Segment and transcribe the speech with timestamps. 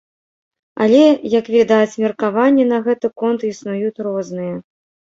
[0.85, 1.01] Але,
[1.33, 4.55] як відаць, меркаванні на гэты конт існуюць розныя.